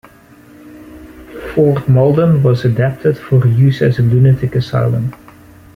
Fort 1.53 1.87
Malden 1.87 2.41
was 2.41 2.65
adapted 2.65 3.19
for 3.19 3.45
use 3.45 3.83
as 3.83 3.99
a 3.99 4.01
Lunatic 4.01 4.55
Asylum. 4.55 5.13